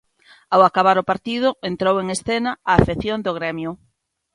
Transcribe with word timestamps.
Ao 0.53 0.61
acabar 0.65 0.97
o 0.99 1.07
partido 1.11 1.49
entrou 1.71 1.95
en 2.01 2.07
escena 2.15 2.51
a 2.71 2.73
afección 2.79 3.19
do 3.25 3.31
Gremio. 3.37 3.71